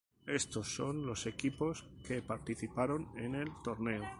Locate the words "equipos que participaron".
1.27-3.07